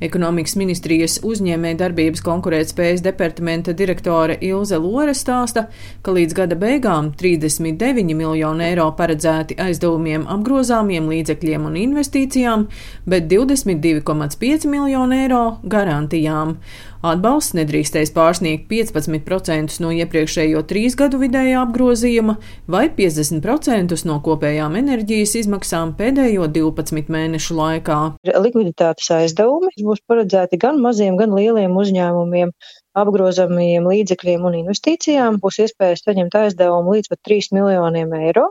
[0.00, 5.66] Ekonomikas ministrijas uzņēmē darbības konkurētspējas departamenta direktore Ilze Lore stāsta,
[6.02, 12.68] ka līdz gada beigām 39 miljoni eiro paredzēti aizdevumiem apgrozāmiem līdzekļiem un investīcijām,
[13.04, 16.56] bet 22,5 miljoni eiro garantijām.
[17.00, 22.34] Atbalsts nedrīkstēs pārsniegt 15% no iepriekšējo trīs gadu vidējā apgrozījuma
[22.68, 27.98] vai 50% no kopējām enerģijas izmaksām pēdējo 12 mēnešu laikā.
[28.44, 32.52] Likviditātes aizdevumi būs paredzēti gan maziem, gan lieliem uzņēmumiem
[33.00, 38.50] apgrozamajiem līdzekļiem un investīcijām būs iespēja saņemt aizdevumu līdz pat 3 miljoniem eiro.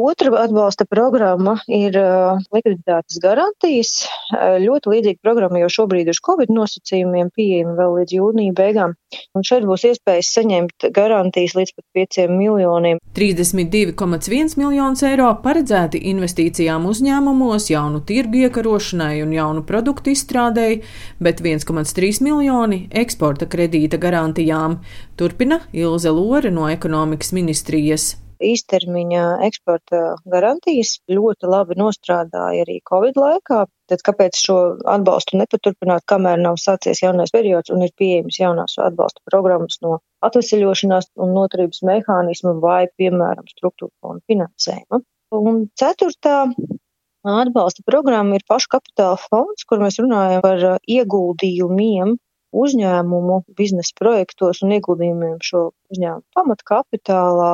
[0.00, 3.90] Otra atbalsta programma ir uh, likviditātes garantijas.
[4.32, 8.94] Uh, ļoti līdzīga programma jau šobrīd uz Covid nosacījumiem pieejama vēl līdz jūnija beigām.
[9.36, 13.02] Un šeit būs iespējas saņemt garantijas līdz pat 5 miljoniem.
[13.18, 20.80] 32,1 miljonus eiro paredzēti investīcijām uzņēmumos, jaunu tirgu iekarošanai un jaunu produktu izstrādēji,
[21.20, 24.80] bet 1,3 miljoni eksporta kredīta garantijām.
[25.20, 30.00] Turpina Ilze Lore no ekonomikas ministrijas īstermiņa eksporta
[30.32, 33.64] garantijas ļoti labi nostrādāja arī Covid laikā.
[33.90, 34.56] Tad kāpēc šo
[34.88, 41.10] atbalstu nepaturpināt, kamēr nav sācies jaunais periods un ir pieejams jaunās atbalsta programmas no atveseļošanās
[41.20, 45.02] un noturības mehānismu vai, piemēram, struktūra fonda finansējuma?
[45.36, 46.44] Un ceturtā
[47.26, 52.16] atbalsta programma ir pašu kapitāla fonds, kur mēs runājam par ieguldījumiem
[52.50, 57.52] uzņēmumu biznesa projektos un ieguldījumiem šo uzņēmumu pamatkapitālā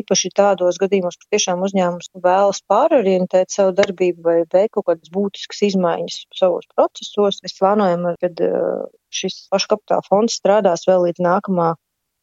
[0.00, 5.64] īpaši tādos gadījumos, kur tiešām uzņēmums vēlas pārorientēt savu darbību vai veikt kaut kādas būtiskas
[5.70, 7.40] izmaiņas savos procesos.
[7.44, 11.74] Mēs plānojam, ka uh, šis paškapitāla fonds strādās vēl līdz nākamā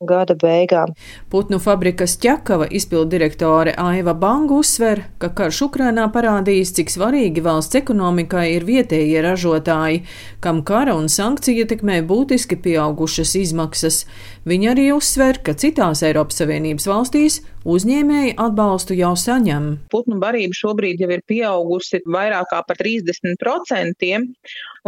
[0.07, 0.93] gada beigām.
[1.31, 8.49] Putnu fabrikas ķekava izpildirektore Aiva Banga uzsver, ka karš Ukrainā parādījis, cik svarīgi valsts ekonomikai
[8.55, 10.03] ir vietējie ražotāji,
[10.43, 14.03] kam kara un sankcija ietekmē būtiski pieaugušas izmaksas.
[14.43, 19.69] Viņa arī uzsver, ka citās Eiropas Savienības valstīs uzņēmēji atbalstu jau saņem.
[19.93, 24.09] Putnu barība šobrīd jau ir pieaugusi vairāk kā par 30%,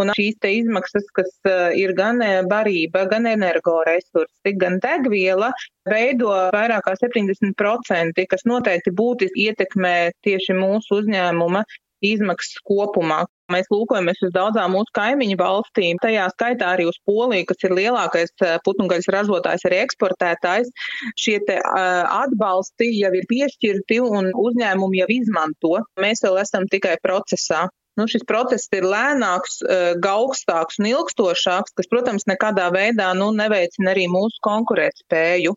[0.02, 5.54] un šīs izmaksas, kas eh, ir gan eh, barība, gan energoresursi, gan degviela,
[5.88, 9.96] veido vairāk kā 70%, kas noteikti būtiski ietekmē
[10.28, 11.64] tieši mūsu uzņēmuma
[12.04, 13.24] izmaksas kopumā.
[13.54, 18.34] Mēs lūkojamies uz daudzām mūsu kaimiņu valstīm, tajā skaitā arī uz Poliju, kas ir lielākais
[18.42, 20.72] eh, putnugaļas ražotājs, arī eksportētājs.
[21.20, 25.74] Šie te uh, atbalsti jau ir piešķirti un uzņēmumi jau izmanto.
[26.02, 27.68] Mēs vēl esam tikai procesā.
[27.96, 33.94] Nu, šis process ir lēnāks, uh, augstāks un ilgstošāks, kas, protams, nekādā veidā nu, neveicina
[33.94, 35.54] arī mūsu konkurētspēju.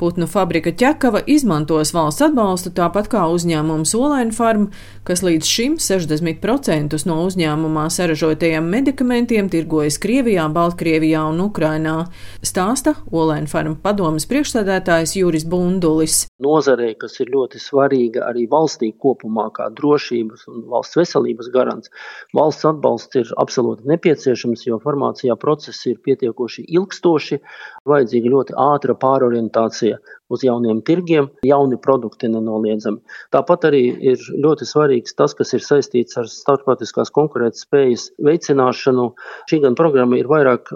[0.00, 4.70] Putnu fabrika ķekava izmantos valsts atbalstu tāpat kā uzņēmums Olaina Farm,
[5.04, 11.96] kas līdz šim 60% no uzņēmumā saražotajiem medikamentiem tirgojas Krievijā, Baltkrievijā un Ukrainā,
[12.40, 16.22] stāsta Olaina Farm padomas priekšstādētājs Juris Bundulis.
[16.40, 21.92] Nozarei, kas ir ļoti svarīga arī valstī kopumā kā drošības un valsts veselības garants,
[22.32, 27.42] valsts atbalsts ir absolūti nepieciešams, jo farmācijā procesi ir pietiekoši ilgstoši,
[27.84, 29.98] vajadzīga ļoti ātra pārorientācija pārēja
[30.30, 33.00] uz jauniem tirgiem, jauni produkti nenoliedzami.
[33.34, 33.82] Tāpat arī
[34.12, 39.10] ir ļoti svarīgs tas, kas ir saistīts ar starptautiskās konkurētspējas veicināšanu.
[39.50, 40.70] Šī gan programma ir vairāk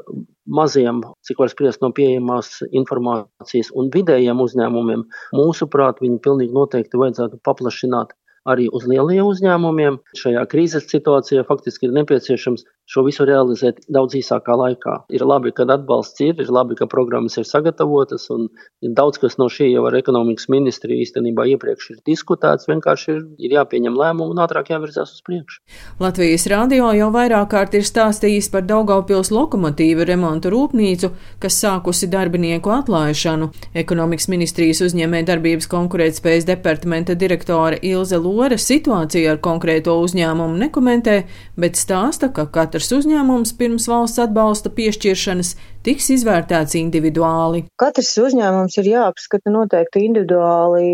[0.46, 5.06] maziem, cik var spriest no pieejamās informācijas un vidējiem uzņēmumiem.
[5.38, 9.98] Mūsuprāt, viņu pilnīgi noteikti vajadzētu paplašināt arī uz lielajiem uzņēmumiem.
[10.20, 14.96] Šajā krīzes situācijā faktiski ir nepieciešams šo visu realizēt daudz īsākā laikā.
[15.14, 18.48] Ir labi, ka atbalsts ir, ir labi, ka programmas ir sagatavotas, un
[18.96, 22.68] daudz kas no šī jau ar ekonomikas ministriju īstenībā iepriekš ir diskutēts.
[22.68, 25.62] Vienkārši ir, ir jāpieņem lēmumu un ātrāk jāvirzās uz priekšu.
[26.02, 32.72] Latvijas radio jau vairāk kārt ir stāstījis par Daugaupils lokomotīvu remontu rūpnīcu, kas sākusi darbinieku
[32.74, 33.50] atlaišanu.
[33.80, 41.18] Ekonomikas ministrijas uzņēmē darbības konkurētspējas departamenta direktore Ilze Lore situāciju ar konkrēto uzņēmumu nekomentē,
[41.60, 45.52] bet stāsta, ka katrs katrs uzņēmums pirms valsts atbalsta piešķiršanas
[45.86, 47.60] tiks izvērtēts individuāli.
[47.78, 50.88] Katrs uzņēmums ir jāapskata noteikti individuāli,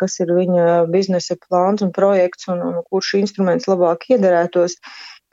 [0.00, 4.78] kas ir viņa biznesa plāns un projekts un, un kurš instruments labāk iederētos.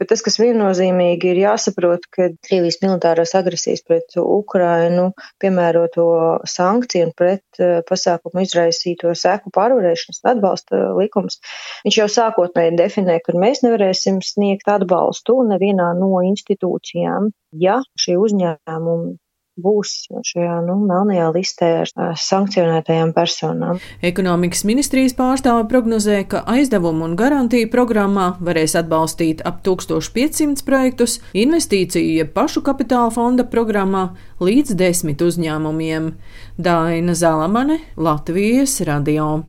[0.02, 5.12] Bet tas, kas viennozīmīgi ir jāsaprot, ka Krievijas militārās agresijas pret Ukrainu
[5.44, 6.06] piemēroto
[6.50, 11.40] sankciju un pret eh, pasākumu izraisīto seku pārvarēšanas atbalsta likums,
[11.86, 17.30] viņš jau sākotnēji definē, ka mēs nevarēsim sniegt atbalstu nevienā no institūcijām,
[17.62, 19.18] ja šie uzņēmumi
[19.60, 23.82] būs šajā nu, melnajā listē ar sankcionētajām personām.
[24.06, 32.20] Ekonomikas ministrijas pārstāve prognozē, ka aizdevumu un garantiju programmā varēs atbalstīt ap 1500 projektus, investīciju
[32.20, 34.10] jeb pašu kapitāla fonda programmā
[34.44, 36.14] līdz desmit uzņēmumiem.
[36.58, 39.42] Daina Zalamane, Latvijas radio.